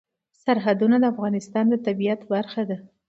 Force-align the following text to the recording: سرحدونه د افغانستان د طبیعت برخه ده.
سرحدونه 0.43 0.95
د 0.99 1.03
افغانستان 1.13 1.65
د 1.69 1.73
طبیعت 1.85 2.21
برخه 2.33 2.61
ده. 2.69 2.77